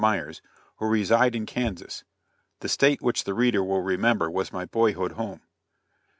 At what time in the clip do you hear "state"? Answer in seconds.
2.67-3.03